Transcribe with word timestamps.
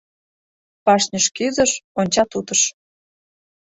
Башньыш 0.85 1.25
кӱзыш, 1.37 1.71
онча 1.99 2.23
тутыш; 2.31 2.61